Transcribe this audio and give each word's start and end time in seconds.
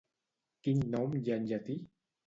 Quin 0.63 0.81
nom 0.95 1.15
hi 1.21 1.25
ha 1.29 1.39
en 1.45 1.49
llatí? 1.53 1.81